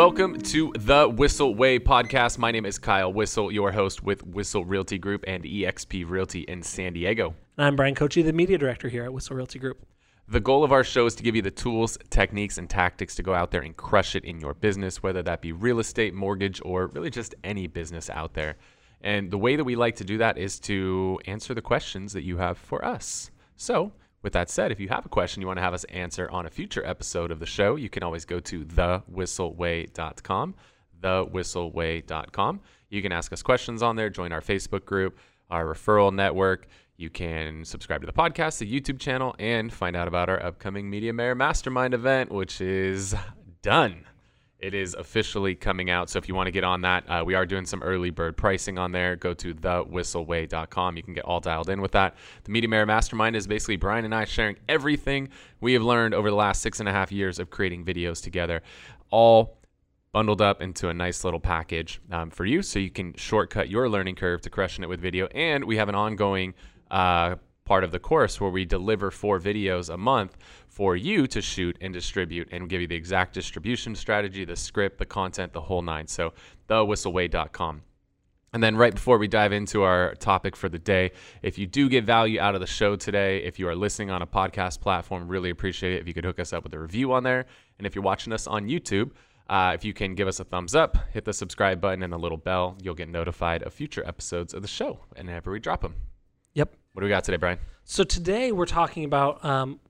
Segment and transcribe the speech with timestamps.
[0.00, 2.38] Welcome to the Whissel Way podcast.
[2.38, 6.62] My name is Kyle Whissel, your host with Whissel Realty Group and eXp Realty in
[6.62, 7.34] San Diego.
[7.58, 9.86] And I'm Bryan Koci, the media director here at Whissel Realty Group.
[10.26, 13.22] The goal of our show is to give you the tools, techniques, and tactics to
[13.22, 16.62] go out there and crush it in your business, whether that be real estate, mortgage,
[16.64, 18.56] or really just any business out there.
[19.02, 22.22] And the way that we like to do that is to answer the questions that
[22.22, 23.30] you have for us.
[23.56, 23.92] So,
[24.22, 26.46] with that said, if you have a question you want to have us answer on
[26.46, 30.54] a future episode of the show, you can always go to thewhisselway.com,
[31.02, 32.60] thewhisselway.com.
[32.90, 35.18] You can ask us questions on there, join our Facebook group,
[35.50, 36.66] our referral network.
[36.96, 40.90] You can subscribe to the podcast, the YouTube channel, and find out about our upcoming
[40.90, 43.14] Media Mayor Mastermind event, which is
[43.62, 44.04] done.
[44.60, 46.10] It is officially coming out.
[46.10, 48.36] So if you want to get on that, uh, we are doing some early bird
[48.36, 49.16] pricing on there.
[49.16, 50.96] Go to thewhisselway.com.
[50.96, 52.16] You can get all dialed in with that.
[52.44, 55.30] The Media Mayor Mastermind is basically Bryan and I sharing everything
[55.60, 58.62] we have learned over the last six and a half years of creating videos together,
[59.10, 59.56] all
[60.12, 63.88] bundled up into a nice little package um, for you so you can shortcut your
[63.88, 65.26] learning curve to crushing it with video.
[65.28, 66.54] And we have an ongoing
[66.90, 70.36] uh, part of the course where we deliver four videos a month
[70.70, 74.98] for you to shoot and distribute and give you the exact distribution strategy, the script,
[74.98, 76.06] the content, the whole nine.
[76.06, 76.32] So,
[76.68, 77.82] thewhisselway.com.
[78.52, 81.88] And then, right before we dive into our topic for the day, if you do
[81.88, 85.28] get value out of the show today, if you are listening on a podcast platform,
[85.28, 87.46] really appreciate it if you could hook us up with a review on there.
[87.78, 89.12] And if you're watching us on YouTube,
[89.48, 92.18] uh, if you can give us a thumbs up, hit the subscribe button and the
[92.18, 95.94] little bell, you'll get notified of future episodes of the show whenever we drop them.
[96.54, 96.74] Yep.
[96.92, 97.58] What do we got today, Bryan?
[97.84, 99.80] So today we're talking about um,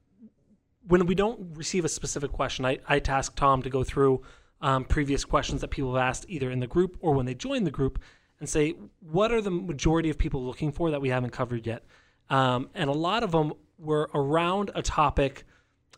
[0.90, 2.64] when we don't receive a specific question.
[2.64, 4.22] I, I task Tom to go through
[4.60, 7.62] um, previous questions that people have asked either in the group or when they join
[7.62, 8.00] the group
[8.40, 11.84] and say, what are the majority of people looking for that we haven't covered yet?
[12.28, 15.44] Um, and a lot of them were around a topic,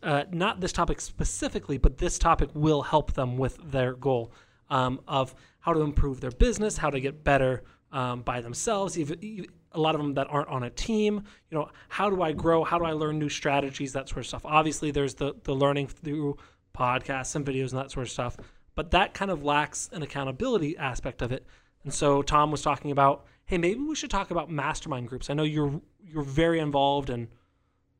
[0.03, 4.31] uh, not this topic specifically, but this topic will help them with their goal
[4.69, 9.47] um, of how to improve their business, how to get better um, by themselves, even,
[9.73, 11.23] a lot of them that aren't on a team.
[11.49, 12.63] You know, how do I grow?
[12.63, 13.93] How do I learn new strategies?
[13.93, 14.45] That sort of stuff.
[14.45, 16.37] Obviously, there's the the learning through
[16.77, 18.37] podcasts and videos and that sort of stuff,
[18.75, 21.45] but that kind of lacks an accountability aspect of it.
[21.83, 25.29] And so Tom was talking about, hey, maybe we should talk about mastermind groups.
[25.29, 27.27] I know you're you're very involved in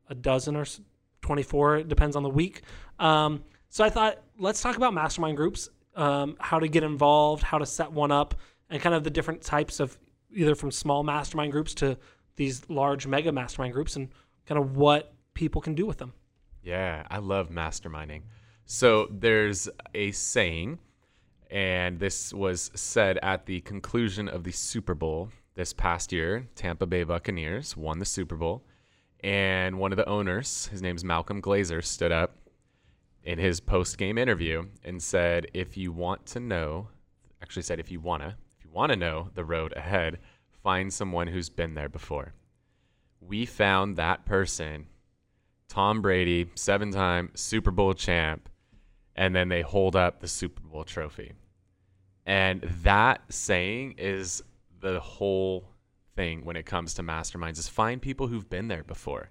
[0.08, 0.66] a dozen or
[1.22, 1.76] 24.
[1.78, 2.62] It depends on the week.
[2.98, 7.58] Um, so I thought let's talk about mastermind groups, um, how to get involved, how
[7.58, 8.34] to set one up,
[8.70, 9.98] and kind of the different types of
[10.34, 11.96] either from small mastermind groups to
[12.36, 14.08] these large mega mastermind groups and
[14.46, 16.12] kind of what people can do with them.
[16.62, 18.22] Yeah, I love masterminding.
[18.66, 20.78] So there's a saying,
[21.50, 26.48] and this was said at the conclusion of the Super Bowl this past year.
[26.54, 28.64] Tampa Bay Buccaneers won the Super Bowl,
[29.20, 32.36] and one of the owners, his name's Malcolm Glazer, stood up
[33.22, 36.88] in his post game interview and said, If you want to know,
[37.42, 38.36] actually said, if you want to,
[38.74, 40.18] want to know the road ahead,
[40.62, 42.34] find someone who's been there before.
[43.20, 44.88] We found that person,
[45.68, 48.48] Tom Brady, seven time Super Bowl champ,
[49.14, 51.32] and then they hold up the Super Bowl trophy.
[52.26, 54.42] And that saying is
[54.80, 55.68] the whole
[56.16, 59.30] thing when it comes to masterminds is find people who've been there before.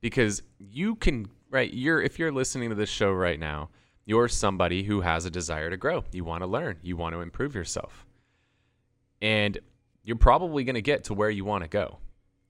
[0.00, 3.68] Because you can, right, you're if you're listening to this show right now,
[4.06, 6.04] you're somebody who has a desire to grow.
[6.12, 8.06] You want to learn, you want to improve yourself
[9.20, 9.58] and
[10.02, 11.98] you're probably going to get to where you want to go.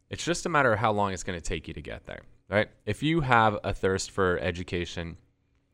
[0.09, 2.23] It's just a matter of how long it's going to take you to get there,
[2.49, 2.69] right?
[2.85, 5.17] If you have a thirst for education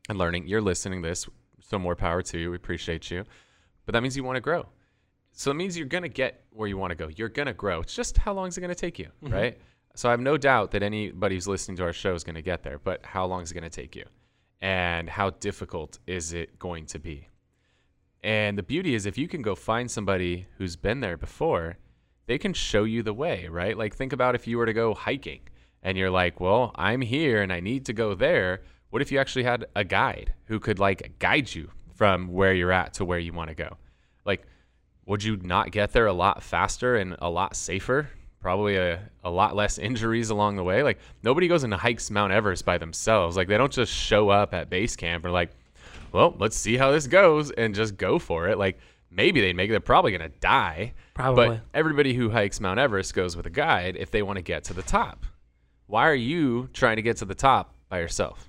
[0.09, 1.27] and learning, you're listening to this,
[1.59, 2.51] so more power to you.
[2.51, 3.23] We appreciate you.
[3.85, 4.67] But that means you want to grow.
[5.31, 7.09] So it means you're going to get where you want to go.
[7.15, 7.81] You're going to grow.
[7.81, 9.33] It's just how long is it going to take you, mm-hmm.
[9.33, 9.57] right?
[9.95, 12.41] So I have no doubt that anybody who's listening to our show is going to
[12.41, 14.05] get there, but how long is it going to take you?
[14.61, 17.27] And how difficult is it going to be?
[18.27, 21.77] And the beauty is, if you can go find somebody who's been there before,
[22.25, 23.77] they can show you the way, right?
[23.77, 25.39] Like, think about if you were to go hiking
[25.81, 28.63] and you're like, well, I'm here and I need to go there.
[28.89, 32.73] What if you actually had a guide who could like guide you from where you're
[32.73, 33.77] at to where you want to go?
[34.25, 34.45] Like,
[35.05, 38.09] would you not get there a lot faster and a lot safer?
[38.41, 40.83] Probably a, a lot less injuries along the way.
[40.83, 43.37] Like, nobody goes and hikes Mount Everest by themselves.
[43.37, 45.51] Like, they don't just show up at base camp and like,
[46.17, 48.57] well, let's see how this goes and just go for it.
[48.57, 48.79] Like
[49.11, 49.73] maybe they make it.
[49.73, 50.93] They're probably to die.
[51.13, 51.47] Probably.
[51.49, 54.63] But everybody who hikes Mount Everest goes with a guide if they want to get
[54.65, 55.27] to the top.
[55.85, 58.47] Why are you trying to get to the top by yourself?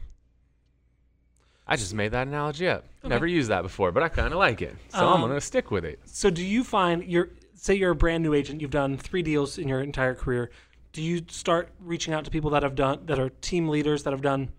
[1.67, 2.87] I just made that analogy up.
[3.01, 3.09] Okay.
[3.11, 4.75] Never used that before, but I kind of like it.
[4.89, 6.01] So um, I'm to stick with it.
[6.07, 9.59] So do you find you're say you're a brand new agent, you've done 3 deals
[9.59, 10.51] in your entire career.
[10.93, 14.13] Do you start reaching out to people that have done that are team leaders that
[14.13, 14.53] have done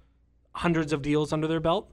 [0.51, 1.91] hundreds of deals under their belt?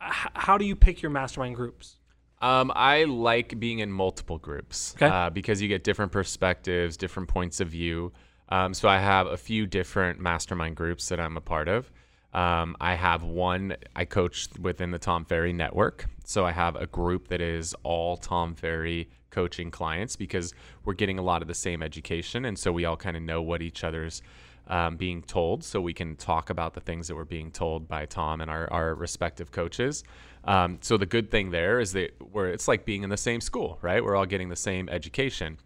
[0.00, 1.96] How do you pick your mastermind groups?
[2.40, 5.06] Um, I like being in multiple groups Okay.
[5.06, 8.12] uh, because you get different perspectives, different points of view.
[8.48, 11.90] Um, so I have a few different mastermind groups that I'm a part of.
[12.32, 16.06] Um, I have one I coach within the Tom Ferry network.
[16.24, 20.54] So I have a group that is all Tom Ferry coaching clients because
[20.84, 22.44] we're getting a lot of the same education.
[22.44, 24.22] And so we all kind of know what each other's
[24.68, 25.64] um, being told.
[25.64, 28.70] So we can talk about the things that we're being told by Tom and our,
[28.72, 30.04] our respective coaches.
[30.44, 33.40] Um, so the good thing there is that we're, it's like being in the same
[33.40, 34.04] school, right?
[34.04, 35.58] We're all getting the same education.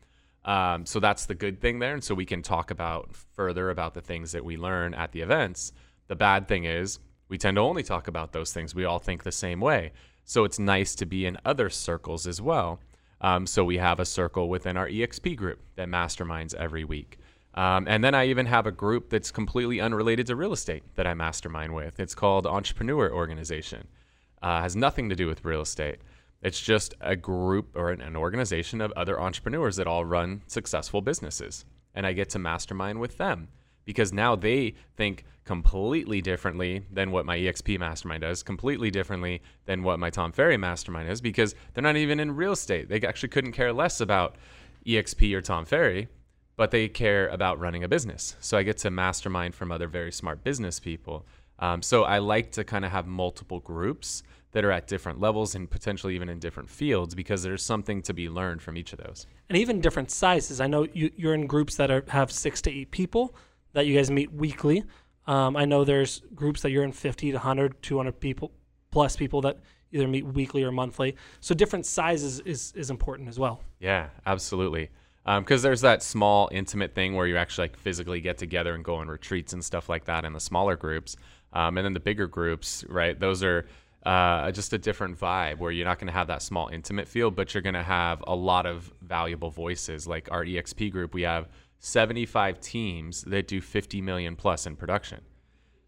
[0.45, 1.95] Um, so that's the good thing there.
[1.95, 5.21] And so we can talk about further about the things that we learn at the
[5.21, 5.73] events.
[6.09, 8.75] The bad thing is we tend to only talk about those things.
[8.75, 9.93] We all think the same way.
[10.25, 12.81] So it's nice to be in other circles as well.
[13.21, 17.19] Um, so we have a circle within our EXP group that masterminds every week.
[17.55, 21.07] Um, and then I even have a group that's completely unrelated to real estate that
[21.07, 22.01] I mastermind with.
[22.01, 23.89] It's called Entrepreneur Organization.
[24.41, 25.99] Uh, has nothing to do with real estate.
[26.41, 31.01] It's just a group or an, an organization of other entrepreneurs that all run successful
[31.01, 31.65] businesses.
[31.95, 33.49] And I get to mastermind with them
[33.85, 39.83] because now they think completely differently than what my EXP mastermind does, completely differently than
[39.83, 42.89] what my Tom Ferry mastermind is because they're not even in real estate.
[42.89, 44.37] They actually couldn't care less about
[44.87, 46.09] EXP or Tom Ferry,
[46.57, 48.37] but they care about running a business.
[48.41, 51.27] So I get to mastermind from other very smart business people.
[51.59, 54.23] Um, so I like to kind of have multiple groups
[54.53, 58.13] that are at different levels and potentially even in different fields because there's something to
[58.13, 59.27] be learned from each of those.
[59.49, 60.61] and even different sizes.
[60.61, 63.35] I know you, you're in groups that are, have six to eight people
[63.73, 64.85] that you guys meet weekly.
[65.27, 68.53] Um, I know there's groups that you're in 50 to 100, 200 people
[68.91, 69.59] plus people that
[69.93, 71.17] either meet weekly or monthly.
[71.41, 73.63] So different sizes is, is important as well.
[73.79, 74.91] Yeah, absolutely.
[75.25, 78.97] Because there's that small, intimate thing where you actually like physically get together and go
[78.97, 81.17] on retreats and stuff like that in the smaller groups,
[81.53, 83.19] um, and then the bigger groups, right?
[83.19, 83.67] Those are
[84.05, 87.31] uh, just a different vibe where you're not going to have that small, intimate feel,
[87.31, 90.07] but you're going to have a lot of valuable voices.
[90.07, 91.49] Like our EXP group, we have
[91.79, 95.21] 75 teams that do 50 million plus in production.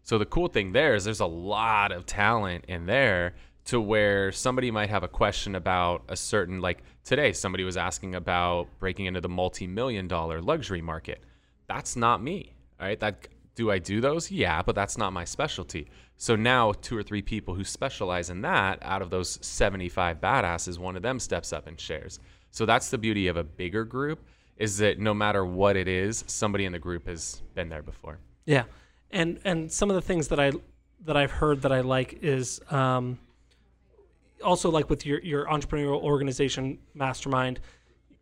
[0.03, 3.33] So the cool thing there is there's a lot of talent in there
[3.65, 8.15] to where somebody might have a question about a certain like today somebody was asking
[8.15, 11.23] about breaking into the multi-million dollar luxury market.
[11.67, 12.53] That's not me.
[12.79, 14.29] right That do I do those?
[14.29, 15.87] Yeah, but that's not my specialty.
[16.17, 20.77] So now two or three people who specialize in that out of those 75 badasses,
[20.77, 22.19] one of them steps up and shares.
[22.51, 24.25] So that's the beauty of a bigger group
[24.57, 28.19] is that no matter what it is, somebody in the group has been there before.
[28.45, 28.63] Yeah,
[29.11, 30.51] and and some of the things that I
[31.01, 33.19] that I've heard that I like is um,
[34.43, 37.59] also like with your your entrepreneurial organization mastermind,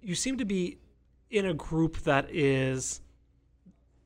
[0.01, 0.77] you seem to be
[1.29, 3.01] in a group that is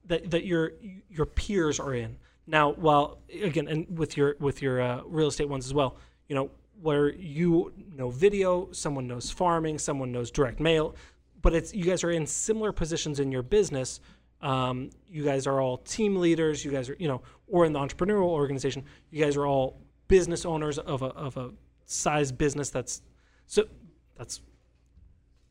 [0.05, 0.71] that that your
[1.09, 2.17] your peers are in.
[2.47, 6.35] Now, while again, and with your with your uh, real estate ones as well, you
[6.35, 6.49] know
[6.81, 10.95] where you know video, someone knows farming, someone knows direct mail,
[11.41, 13.99] but it's you guys are in similar positions in your business.
[14.41, 16.63] Um, you guys are all team leaders.
[16.63, 20.45] You guys are you know, or in the entrepreneurial organization, you guys are all business
[20.45, 21.51] owners of a of a
[21.87, 23.01] size business that's
[23.47, 23.63] so
[24.17, 24.41] that's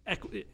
[0.06, 0.44] equi-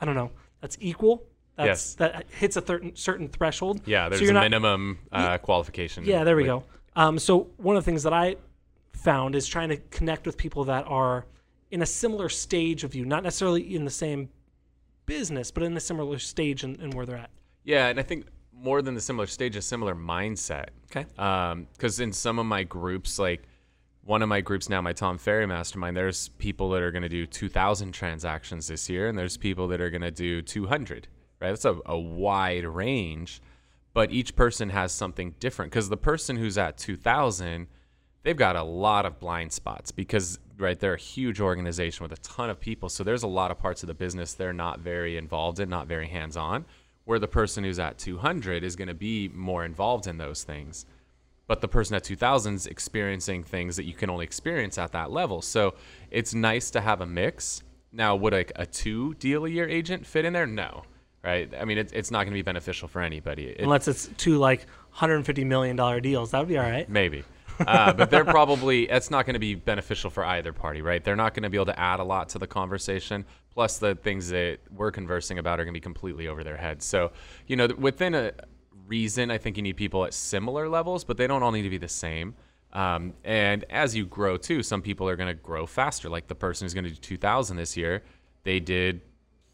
[0.00, 0.30] I don't know.
[0.60, 1.22] That's equal.
[1.56, 1.94] That's, Yes.
[1.96, 3.82] That hits a certain certain threshold.
[3.86, 6.04] Yeah, So there's you're a not- minimum uh, qualification.
[6.04, 6.64] Yeah, there we with- go.
[6.96, 8.36] Um, so one of the things that I
[8.92, 11.26] found is trying to connect with people that are
[11.70, 14.28] in a similar stage of you, not necessarily in the same
[15.06, 17.30] business, but in a similar stage and, in where they're at.
[17.62, 20.68] Yeah, and I think more than the similar stage, a similar mindset.
[20.90, 21.06] Okay.
[21.72, 23.42] Because in some of my groups, like
[24.04, 27.08] one of my groups now, my Tom Ferry Mastermind, there's people that are going to
[27.08, 31.08] do 2,000 transactions this year, and there's people that are going to do 200.
[31.40, 31.48] Right?
[31.48, 33.40] That's a, a wide range,
[33.92, 35.72] but each person has something different.
[35.72, 37.66] Because the person who's at 2,000,
[38.22, 42.22] they've got a lot of blind spots because right they're a huge organization with a
[42.22, 45.16] ton of people so there's a lot of parts of the business they're not very
[45.16, 46.64] involved in not very hands-on
[47.04, 50.86] where the person who's at 200 is going to be more involved in those things
[51.50, 55.10] but the person at 2000 is experiencing things that you can only experience at that
[55.10, 55.74] level so
[56.12, 60.06] it's nice to have a mix now would like a two deal a year agent
[60.06, 60.84] fit in there no
[61.24, 64.08] right i mean it's, it's not going to be beneficial for anybody It- Unless it's
[64.16, 66.88] two like 150 million dollar deals, that would be all right.
[66.88, 67.24] Maybe.
[67.60, 71.04] Uh, but they're probably, that's not going to be beneficial for either party, right?
[71.04, 73.24] They're not going to be able to add a lot to the conversation.
[73.52, 76.84] Plus, the things that we're conversing about are going to be completely over their heads.
[76.86, 77.12] So,
[77.46, 78.32] you know, within a
[78.90, 81.70] reason, I think you need people at similar levels, but they don't all need to
[81.70, 82.34] be the same.
[82.72, 86.08] Um, and as you grow too, some people are going to grow faster.
[86.10, 88.02] Like the person who's going to do 2,000 this year,
[88.42, 89.00] they did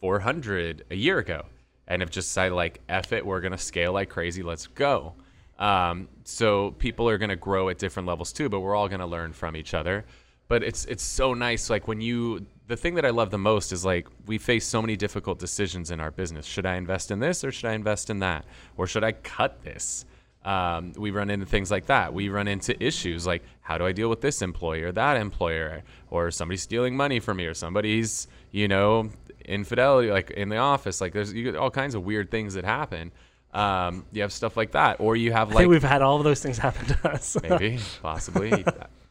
[0.01, 1.47] 400 a year ago
[1.89, 5.15] and have just decided, like, F it, we're going to scale like crazy, let's go.
[5.59, 9.01] Um, so people are going to grow at different levels too, but we're all going
[9.01, 10.05] to learn from each other.
[10.49, 11.71] but it's it's so nice.
[11.71, 14.81] Like when you, the thing that I love the most is like we face so
[14.81, 16.47] many difficult decisions in our business.
[16.47, 18.45] Should I invest in this or should I invest in that,
[18.77, 20.05] or should I cut this?
[20.45, 22.15] Um, we run into things like that.
[22.15, 26.31] We run into issues like how do I deal with this employer, that employer, or
[26.31, 29.11] somebody stealing money from me, or somebody's you know
[29.45, 31.01] infidelity like in the office.
[31.01, 33.13] Like there's you get all kinds of weird things that happen.
[33.55, 36.17] Um, you have stuff like that, or you have I like think we've had all
[36.19, 37.37] of those things happen to us.
[37.43, 38.65] maybe possibly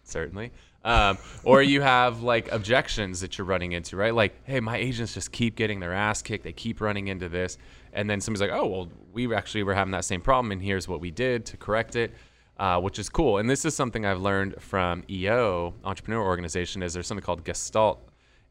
[0.03, 0.51] certainly
[0.86, 4.15] um, or you have like objections that you're running into right?
[4.15, 6.46] Like hey my agents just keep getting their ass kicked.
[6.46, 7.58] They keep running into this.
[7.92, 10.88] And then somebody's like oh well we actually were having that same problem and here's
[10.88, 12.13] what we did to correct it
[12.58, 13.39] uh, which is cool.
[13.39, 18.00] And this is something i've learned from eo entrepreneur organization is there's something called gestalt.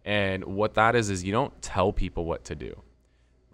[0.05, 2.83] And what that is is you don't tell people what to do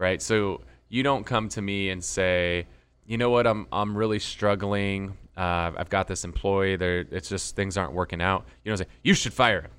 [0.00, 0.20] right?
[0.20, 2.66] So you don't come to me and say,
[3.06, 5.16] you know what, I'm I'm really struggling.
[5.40, 6.76] Uh, I've got this employee.
[6.76, 8.44] There, it's just things aren't working out.
[8.62, 9.70] You don't say you should fire him.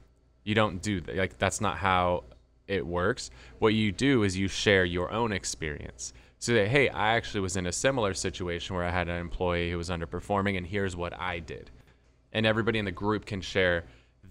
[0.43, 1.15] You don't do that.
[1.15, 2.23] Like that's not how
[2.67, 3.29] it works.
[3.59, 6.13] What you do is you share your own experience.
[6.39, 9.69] So that hey, I actually was in a similar situation where I had an employee
[9.69, 11.69] who was underperforming, and here's what I did,
[12.33, 13.83] and everybody in the group can share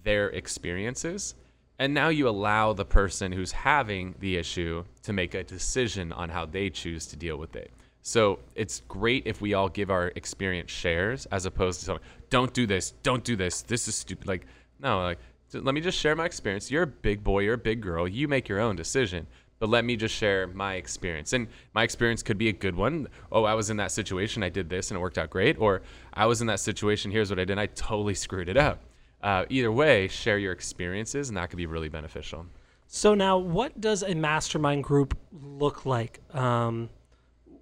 [0.03, 1.35] their experiences.
[1.79, 6.27] And now you allow the person who's having the issue to make a decision on
[6.27, 7.71] how they choose to deal with it.
[8.01, 12.53] So it's great if we all give our experience shares as opposed to something, don't
[12.53, 14.27] do this, don't do this, this is stupid.
[14.27, 14.47] Like,
[14.79, 15.19] no, like,
[15.53, 16.71] let me just share my experience.
[16.71, 19.27] You're a big boy, you're a big girl, you make your own decision.
[19.59, 21.33] But let me just share my experience.
[21.33, 23.07] And my experience could be a good one.
[23.31, 25.59] Oh, I was in that situation, I did this and it worked out great.
[25.59, 28.81] Or I was in that situation, here's what I did, I totally screwed it up
[29.23, 32.45] uh, either way, share your experiences, and that could be really beneficial.
[32.87, 36.19] So now, what does a mastermind group look like?
[36.35, 36.89] Um,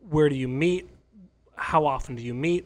[0.09, 0.89] where do you meet?
[1.55, 2.65] How often do you meet?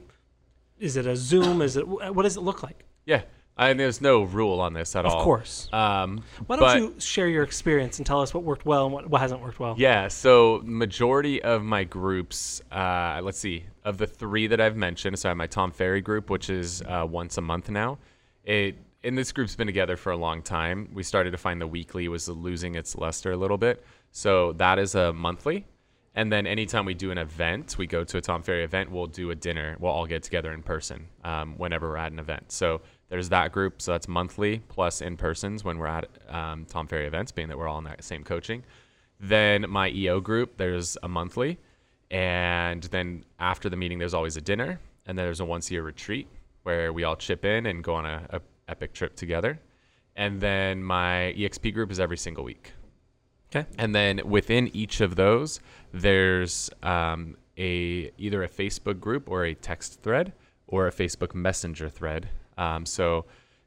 [0.79, 1.61] Is it a Zoom?
[1.61, 2.85] Is it what does it look like?
[3.05, 3.23] Yeah,
[3.57, 5.17] I there's no rule on this at all.
[5.17, 5.69] Of course.
[5.71, 8.93] Um, Why don't but- you share your experience and tell us what worked well and
[8.93, 9.75] what, what hasn't worked well?
[9.77, 15.19] Yeah, so majority of my groups, uh, let's see, of the three that I've mentioned,
[15.19, 17.97] so I have my Tom Ferry group, which is uh, once a month now.
[18.43, 20.89] It and this group's been together for a long time.
[20.93, 24.79] We started to find the weekly was losing its luster a little bit, so that
[24.79, 25.65] is a monthly.
[26.15, 29.07] And then anytime we do an event, we go to a Tom Ferry event, we'll
[29.07, 29.77] do a dinner.
[29.79, 32.51] We'll all get together in person um, whenever we're at an event.
[32.51, 33.81] So there's that group.
[33.81, 37.57] So that's monthly plus in persons when we're at um, Tom Ferry events, being that
[37.57, 38.63] we're all in that same coaching.
[39.19, 41.57] Then my EO group, there's a monthly.
[42.11, 44.79] And then after the meeting, there's always a dinner.
[45.07, 46.27] And then there's a once a year retreat
[46.61, 49.59] where we all chip in and go on a, a epic trip together.
[50.15, 52.73] And then my EXP group is every single week.
[53.55, 53.67] Okay.
[53.77, 55.59] And then within each of those,
[55.93, 60.33] there's um, a either a Facebook group or a text thread
[60.67, 62.29] or a Facebook Messenger thread.
[62.57, 63.25] Um, so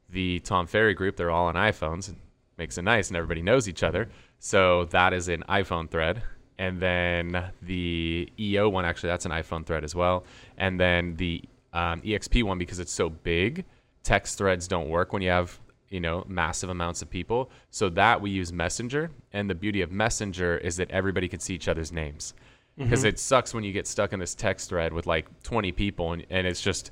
[0.08, 2.08] the Tom Ferry group, they're all on iPhones.
[2.08, 2.16] It
[2.58, 4.08] makes it nice, and everybody knows each other.
[4.40, 6.22] So that is an iPhone thread.
[6.58, 10.24] And then the EO one, actually, that's an iPhone thread as well.
[10.56, 13.64] And then the um, EXP one, because it's so big,
[14.02, 17.50] text threads don't work when you have you know massive amounts of people.
[17.70, 21.54] So that we use messenger and the beauty of messenger is that everybody can see
[21.54, 22.34] each other's names.
[22.78, 26.12] Because it sucks when you get stuck in this text thread with like 20 people
[26.12, 26.90] and, and it's just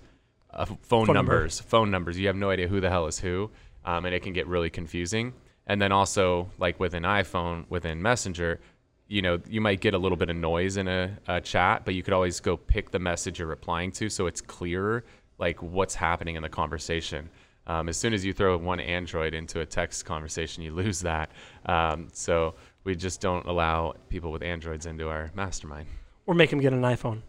[0.50, 1.32] uh, phone, Phone number.
[1.32, 2.18] numbers phone numbers.
[2.18, 3.50] You have no idea who the hell is who
[3.84, 5.34] um, and it can get really confusing.
[5.66, 8.60] And then also like with an iphone within messenger
[9.08, 11.94] you know you might get a little bit of noise in a, a chat but
[11.94, 15.04] you could always go pick the message you're replying to so it's clearer
[15.38, 17.28] like what's happening in the conversation
[17.66, 21.30] um, as soon as you throw one android into a text conversation you lose that
[21.66, 22.54] um, so
[22.84, 25.86] we just don't allow people with androids into our mastermind
[26.26, 27.22] Or make them get an iPhone.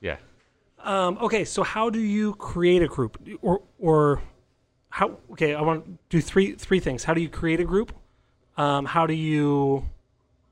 [0.00, 0.16] yeah
[0.78, 4.20] Um, okay, so how do you create a group, or or
[4.88, 5.06] how?
[5.32, 7.04] Okay, I want to do three three things.
[7.04, 7.92] How do you create a group?
[8.56, 9.88] Um, how do you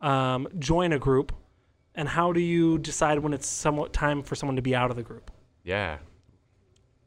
[0.01, 1.33] um, join a group?
[1.97, 4.97] And how do you decide when it's somewhat time for someone to be out of
[4.97, 5.31] the group?
[5.65, 5.99] yeah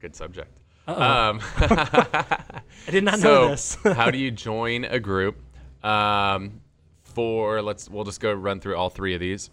[0.01, 0.51] good subject.
[0.87, 3.77] Um, I did not so know this.
[3.83, 5.37] how do you join a group
[5.83, 6.61] um,
[7.03, 9.49] for let's we'll just go run through all three of these.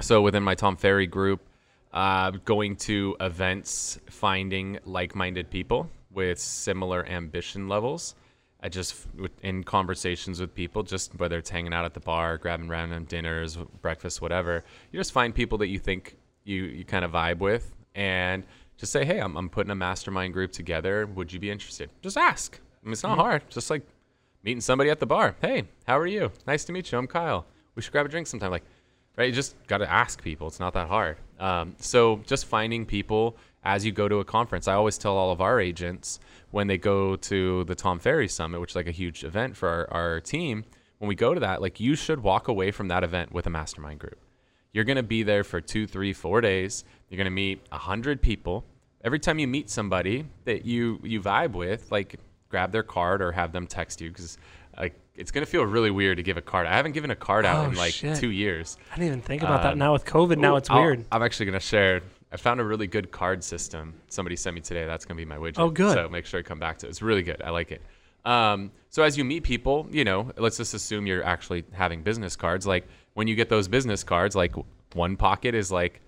[0.00, 1.48] So within my tom ferry group
[1.92, 8.14] uh, going to events finding like-minded people with similar ambition levels.
[8.60, 9.06] I just
[9.42, 13.58] in conversations with people just whether it's hanging out at the bar grabbing random dinners
[13.80, 17.74] breakfast whatever you just find people that you think you, you kind of vibe with.
[17.94, 18.44] And
[18.82, 22.18] just say hey I'm, I'm putting a mastermind group together would you be interested just
[22.18, 23.82] ask I mean, it's not hard just like
[24.42, 25.36] meeting somebody at the bar.
[25.40, 26.32] Hey, how are you?
[26.46, 26.98] Nice to meet you.
[26.98, 27.46] I'm Kyle.
[27.74, 28.50] We should grab a drink sometime.
[28.50, 28.64] Like,
[29.16, 29.28] right?
[29.28, 30.48] You just got to ask people.
[30.48, 31.16] It's not that hard.
[31.38, 34.66] Um, so just finding people as you go to a conference.
[34.66, 36.18] I always tell all of our agents
[36.50, 39.68] when they go to the Tom Ferry Summit, which is like a huge event for
[39.68, 40.64] our, our team,
[40.98, 43.50] when we go to that, like you should walk away from that event with a
[43.50, 44.18] mastermind group.
[44.72, 46.84] You're going to be there for two, three, four days.
[47.08, 48.64] You're going to meet a hundred people.
[49.04, 52.16] Every time you meet somebody that you you vibe with, like
[52.48, 54.38] grab their card or have them text you because
[54.78, 56.66] like it's gonna feel really weird to give a card.
[56.66, 58.16] I haven't given a card out Oh, in like shit.
[58.16, 58.76] two years.
[58.92, 59.76] I didn't even think about Uh, that.
[59.76, 61.04] Now with COVID, now Ooh, it's I'll- weird.
[61.10, 62.00] I'm actually gonna share.
[62.30, 63.92] I found a really good card system.
[64.08, 64.86] Somebody sent me today.
[64.86, 65.58] That's gonna be my widget.
[65.58, 65.94] Oh, good.
[65.94, 66.90] So make sure you come back to it.
[66.90, 67.42] It's really good.
[67.42, 67.82] I like it.
[68.24, 72.36] Um, so as you meet people, you know, let's just assume you're actually having business
[72.36, 72.66] cards.
[72.66, 74.54] Like when you get those business cards, like
[74.94, 76.00] one pocket is like,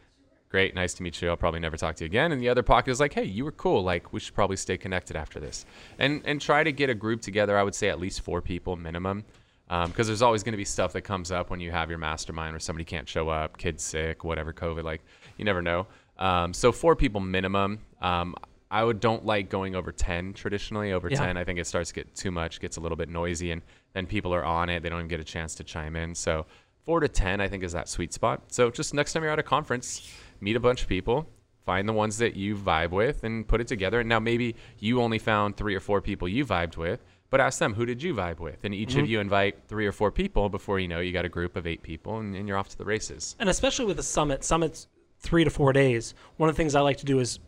[0.54, 1.28] great, nice to meet you.
[1.28, 2.30] I'll probably never talk to you again.
[2.30, 3.82] And the other pocket is like, hey, you were cool.
[3.82, 5.66] Like we should probably stay connected after this.
[5.99, 7.58] And and try to get a group together.
[7.58, 9.25] I would say at least four people minimum.
[9.68, 12.54] Because there's always going to be stuff that comes up when you have your mastermind
[12.54, 14.84] or somebody can't show up, kid's sick, whatever, COVID.
[14.84, 15.02] Like
[15.38, 15.88] you never know.
[16.18, 17.80] Um, so four people minimum.
[18.00, 18.37] Um,
[18.70, 20.92] I would don't like going over ten traditionally.
[20.92, 21.18] Over Yeah.
[21.18, 23.62] ten, I think it starts to get too much, gets a little bit noisy, and
[23.94, 24.84] then people are on it.
[24.84, 26.14] They don't even get a chance to chime in.
[26.14, 26.46] So
[26.84, 28.42] four to ten, I think, is that sweet spot.
[28.49, 31.28] So just next time you're at a conference, meet a bunch of people,
[31.64, 34.00] find the ones that you vibe with, and put it together.
[34.00, 37.58] And now maybe you only found three or four people you vibed with, but ask
[37.58, 40.48] them who did you vibe with, and each of you invite three or four people.
[40.48, 42.78] Before you know, you got a group of eight people, and, and you're off to
[42.78, 43.34] the races.
[43.40, 44.86] and especially with the summit, summits
[45.18, 46.14] three to four days.
[46.36, 47.40] One of the things I like to do is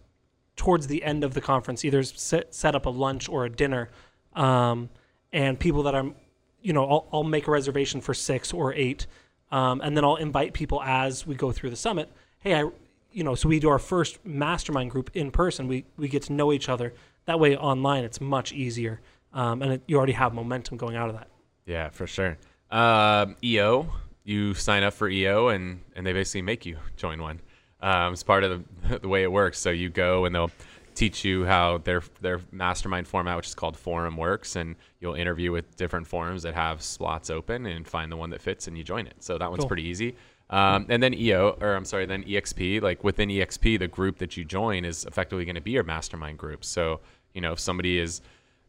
[0.56, 3.90] towards the end of the conference, either set, set up a lunch or a dinner,
[4.34, 4.88] um,
[5.32, 6.14] and people that I'm,
[6.62, 9.06] you know, I'll, I'll make a reservation for six or eight,
[9.52, 12.10] um, and then I'll invite people as we go through the summit.
[12.46, 12.70] Hey, I,
[13.10, 15.66] you know, so we do our first mastermind group in person.
[15.66, 16.94] We we get to know each other.
[17.24, 19.00] That way, online, it's much easier,
[19.32, 21.26] um, and it, you already have momentum going out of that.
[21.64, 22.38] Yeah, for sure.
[22.70, 27.40] Um, EO, you sign up for EO, and and they basically make you join one.
[27.80, 29.58] Um, it's part of the, the way it works.
[29.58, 30.52] So you go, and they'll
[30.94, 35.50] teach you how their their mastermind format, which is called Forum, works, and you'll interview
[35.50, 38.84] with different forums that have slots open, and find the one that fits, and you
[38.84, 39.16] join it.
[39.18, 39.68] So that one's Cool.
[39.68, 40.14] pretty easy.
[40.48, 42.80] Um, and then EO, or I'm sorry, then EXP.
[42.80, 46.38] Like within EXP, the group that you join is effectively going to be your mastermind
[46.38, 46.64] group.
[46.64, 47.00] So
[47.34, 48.22] you know, if somebody is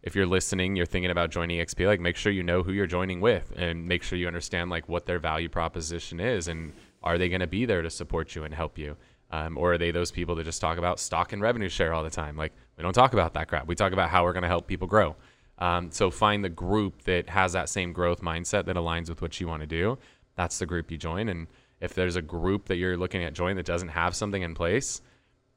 [0.03, 2.87] if you're listening, you're thinking about joining XP, like make sure you know who you're
[2.87, 7.17] joining with and make sure you understand like what their value proposition is and are
[7.17, 8.95] they going to be there to support you and help you?
[9.31, 12.03] Um, or are they those people that just talk about stock and revenue share all
[12.03, 12.37] the time?
[12.37, 13.67] Like we don't talk about that crap.
[13.67, 15.15] We talk about how we're going to help people grow.
[15.59, 19.39] Um, so find the group that has that same growth mindset that aligns with what
[19.41, 19.97] you want to do.
[20.35, 21.29] That's the group you join.
[21.29, 21.47] And
[21.79, 25.01] if there's a group that you're looking at joining that doesn't have something in place,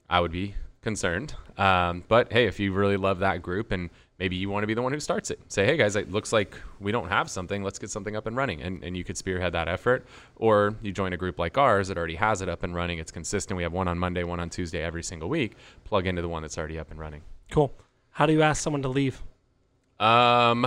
[0.09, 1.35] I would be concerned.
[1.57, 4.75] Um, but hey, if you really love that group and maybe you want to be
[4.75, 7.63] the one who starts it, say, hey guys, it looks like we don't have something.
[7.63, 8.63] Let's get something up and running.
[8.63, 10.07] And, and you could spearhead that effort.
[10.37, 12.99] Or you join a group like ours that already has it up and running.
[12.99, 13.57] It's consistent.
[13.57, 15.57] We have one on Monday, one on Tuesday every single week.
[15.85, 17.23] Plug into the one that's already up and running.
[17.51, 17.73] Cool.
[18.11, 19.23] How do you ask someone to leave?
[19.99, 20.67] Um,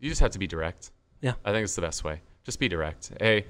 [0.00, 0.90] you just have to be direct.
[1.20, 1.34] Yeah.
[1.44, 2.20] I think it's the best way.
[2.44, 3.12] Just be direct.
[3.20, 3.44] Hey,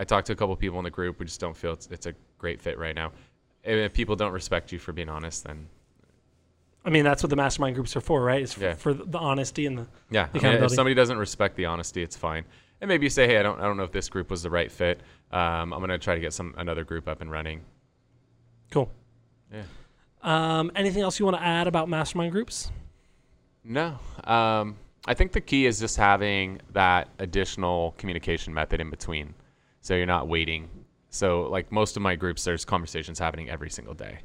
[0.00, 1.18] I talked to a couple people in the group.
[1.18, 3.12] We just don't feel it's, it's a great fit right now.
[3.62, 5.68] If people don't respect you for being honest, then
[6.86, 8.40] I mean, that's what the mastermind groups are for, right?
[8.40, 8.74] It's for, Yeah.
[8.74, 9.86] for the honesty and the.
[10.10, 10.28] yeah.
[10.32, 12.46] I mean, if somebody doesn't respect the honesty, it's fine.
[12.80, 14.48] And maybe you say, hey, I don't, I don't know if this group was the
[14.48, 15.00] right fit.
[15.32, 17.60] Um, I'm gonna try to get some another group up and running.
[18.70, 18.90] Cool.
[19.52, 19.64] Yeah.
[20.22, 22.70] Um, anything else you want to add about mastermind groups?
[23.62, 23.98] No.
[24.24, 29.34] Um, I think the key is just having that additional communication method in between.
[29.80, 30.68] So you're not waiting.
[31.08, 34.20] So like most of my groups, there's conversations happening every single day.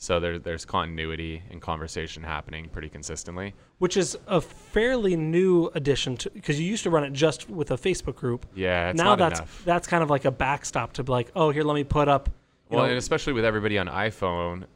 [0.00, 3.54] So there, there's continuity and conversation happening pretty consistently.
[3.78, 7.72] Which is a fairly new addition to because you used to run it just with
[7.72, 8.46] a Facebook group.
[8.54, 9.62] Yeah, it's now that's enough.
[9.64, 12.30] that's kind of like a backstop to be like, oh, here, let me put up.
[12.70, 14.66] Well, know, and especially with everybody on iPhone,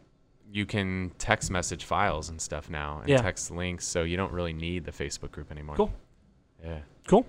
[0.50, 3.18] you can text message files and stuff now and Yeah.
[3.18, 3.86] text links.
[3.86, 5.76] So you don't really need the Facebook group anymore.
[5.76, 5.92] Cool.
[6.64, 6.78] Yeah.
[7.06, 7.26] cool.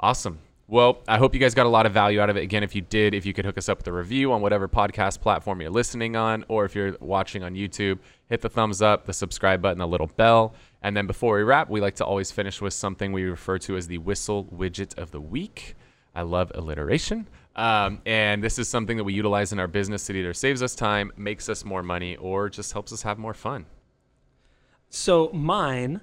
[0.00, 0.38] Awesome.
[0.72, 2.44] Well, I hope you guys got a lot of value out of it.
[2.44, 4.68] Again, if you did, if you could hook us up with a review on whatever
[4.68, 7.98] podcast platform you're listening on, or if you're watching on YouTube,
[8.30, 10.54] hit the thumbs up, the subscribe button, the little bell.
[10.80, 13.76] And then before we wrap, we like to always finish with something we refer to
[13.76, 15.74] as the Whissel widget of the week.
[16.14, 17.28] I love alliteration.
[17.54, 20.74] Um, and this is something that we utilize in our business that either saves us
[20.74, 23.66] time, makes us more money, or just helps us have more fun.
[24.88, 26.00] So mine,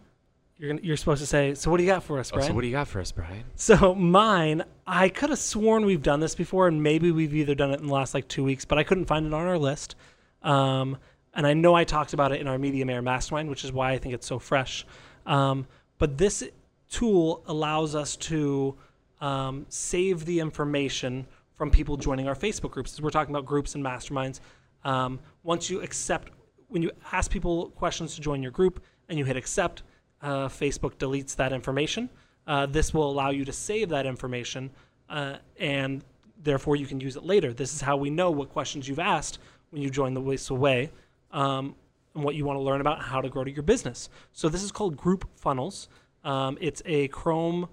[0.60, 1.56] you're gonna, you're supposed to say.
[1.56, 2.50] So what do you got for us, Oh, Bryan?
[2.50, 3.46] so, what do you got for us, Bryan?
[3.56, 7.72] So mine, I could have sworn we've done this before, and maybe we've either done
[7.72, 9.96] it in the last like two weeks, but I couldn't find it on our list.
[10.44, 10.98] Um,
[11.34, 13.92] and I know I talked about it in our Media Mayor Mastermind, which is why
[13.92, 14.86] I think it's so fresh.
[15.26, 15.66] Um,
[15.98, 16.44] but this
[16.90, 18.76] tool allows us to
[19.22, 23.00] um, save the information from people joining our Facebook groups.
[23.00, 24.40] We're talking about groups and masterminds.
[24.84, 26.32] Um, once you accept,
[26.68, 29.84] when you ask people questions to join your group and you hit accept,
[30.22, 32.10] uh, Facebook deletes that information.
[32.48, 34.72] Uh, this will allow you to save that information
[35.10, 36.04] uh, and
[36.44, 37.54] therefore you can use it later.
[37.54, 39.40] This is how we know what questions you've asked
[39.72, 40.92] when you join the Whissel Way
[41.32, 41.76] um,
[42.16, 44.10] and what you want to learn about how to grow to your business.
[44.34, 45.90] So this is called Group Funnels.
[46.24, 47.68] Um, it's a Chrome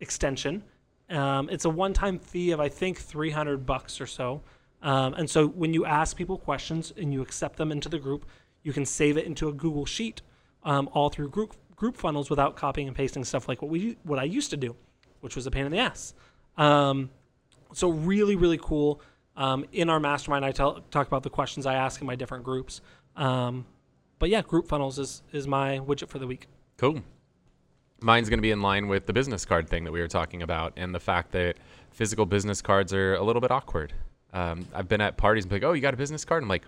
[0.00, 0.62] extension.
[1.10, 4.42] Um, it's a one-time fee of I think 300 bucks or so.
[4.82, 8.26] Um, and so when you ask people questions and you accept them into the group,
[8.62, 10.22] you can save it into a Google Sheet
[10.62, 14.18] um, all through group group funnels without copying and pasting stuff like what we what
[14.18, 14.76] I used to do,
[15.20, 16.14] which was a pain in the ass.
[16.56, 17.10] Um,
[17.72, 19.00] so really, really cool.
[19.36, 22.44] Um, in our mastermind, I tell, talk about the questions I ask in my different
[22.44, 22.80] groups.
[23.16, 23.66] Um,
[24.18, 26.46] but yeah, group funnels is is my widget for the week.
[26.76, 27.02] Cool.
[28.00, 30.42] Mine's going to be in line with the business card thing that we were talking
[30.42, 31.56] about, and the fact that
[31.90, 33.92] physical business cards are a little bit awkward.
[34.32, 36.48] Um, I've been at parties and be like, "Oh, you got a business card?" I'm
[36.48, 36.64] like,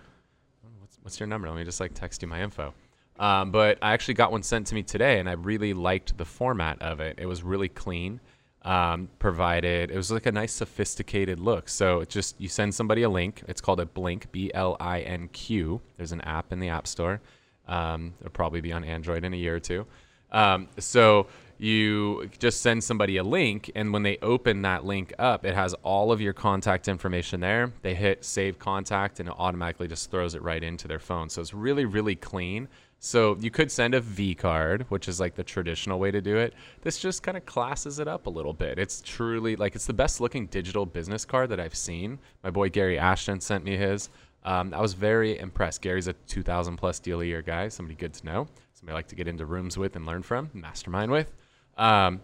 [0.79, 1.47] "What's, what's your number?
[1.47, 2.73] Let me just like text you my info."
[3.19, 6.25] Um, but I actually got one sent to me today, and I really liked the
[6.25, 7.17] format of it.
[7.17, 8.19] It was really clean.
[8.63, 11.69] Um, provided it was like a nice sophisticated look.
[11.69, 13.41] So it just you send somebody a link.
[13.47, 15.79] It's called a Blinq B L I N Q.
[15.95, 17.21] There's an app in the App Store.
[17.67, 19.85] Um, it'll probably be on Android in a year or two.
[20.31, 21.27] Um, so
[21.59, 25.73] you just send somebody a link, and when they open that link up, it has
[25.75, 27.71] all of your contact information there.
[27.81, 31.29] They hit save contact, and it automatically just throws it right into their phone.
[31.29, 32.67] So it's really, really clean.
[32.99, 36.37] So you could send a V card, which is like the traditional way to do
[36.37, 36.53] it.
[36.81, 38.79] This just kind of classes it up a little bit.
[38.79, 42.17] It's truly like it's the best looking digital business card that I've seen.
[42.43, 44.09] My boy Gary Ashton sent me his.
[44.43, 45.81] Um, I was very impressed.
[45.81, 49.07] Gary's a 2,000 plus deal a year guy, somebody good to know, somebody I like
[49.09, 51.31] to get into rooms with and learn from, mastermind with.
[51.77, 52.21] Um,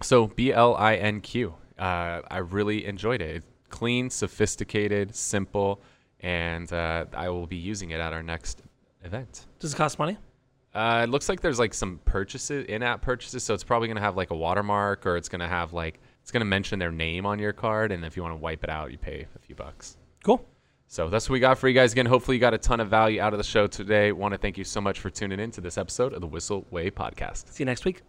[0.00, 1.54] so B L I N Q.
[1.78, 3.36] Uh, I really enjoyed it.
[3.36, 5.80] It's clean, sophisticated, simple,
[6.20, 8.62] and uh, I will be using it at our next
[9.04, 9.46] event.
[9.58, 10.18] Does it cost money?
[10.74, 14.16] Uh, it looks like there's like some purchases, in-app purchases, so it's probably gonna have
[14.16, 17.52] like a watermark, or it's gonna have like it's gonna mention their name on your
[17.52, 19.96] card, and if you want to wipe it out, you pay a few bucks.
[20.24, 20.44] Cool.
[20.88, 21.92] So that's what we got for you guys.
[21.92, 24.12] Again, hopefully you got a ton of value out of the show today.
[24.12, 26.66] Want to thank you so much for tuning in to this episode of the Whissel
[26.70, 27.52] Way podcast.
[27.52, 28.02] See you next week.